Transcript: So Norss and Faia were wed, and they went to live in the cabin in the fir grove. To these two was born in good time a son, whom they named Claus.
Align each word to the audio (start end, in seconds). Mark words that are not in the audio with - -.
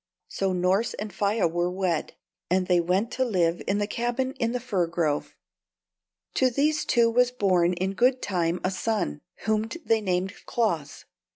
So 0.29 0.51
Norss 0.51 0.95
and 0.95 1.13
Faia 1.13 1.47
were 1.47 1.69
wed, 1.69 2.15
and 2.49 2.65
they 2.65 2.79
went 2.79 3.11
to 3.11 3.23
live 3.23 3.61
in 3.67 3.77
the 3.77 3.85
cabin 3.85 4.31
in 4.39 4.51
the 4.51 4.59
fir 4.59 4.87
grove. 4.87 5.35
To 6.33 6.49
these 6.49 6.85
two 6.85 7.07
was 7.11 7.29
born 7.29 7.73
in 7.73 7.93
good 7.93 8.19
time 8.19 8.59
a 8.63 8.71
son, 8.71 9.21
whom 9.43 9.69
they 9.85 10.01
named 10.01 10.33
Claus. 10.47 11.05